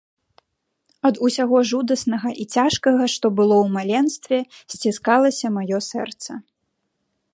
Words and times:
Ад 1.09 1.19
усяго 1.27 1.57
жудаснага 1.71 2.29
і 2.45 2.47
цяжкага, 2.57 3.03
што 3.17 3.25
было 3.41 3.55
ў 3.67 3.75
маленстве, 3.77 4.39
сціскалася 4.77 5.47
маё 5.59 5.77
сэрца. 5.91 6.31